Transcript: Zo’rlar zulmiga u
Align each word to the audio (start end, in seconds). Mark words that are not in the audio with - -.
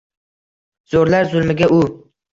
Zo’rlar 0.95 1.31
zulmiga 1.35 1.69
u 1.77 1.87